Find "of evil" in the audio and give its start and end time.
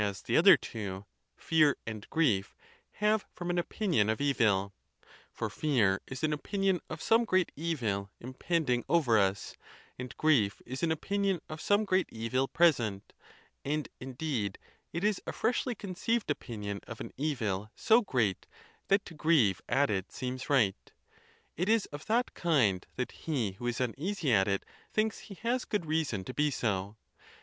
4.09-4.73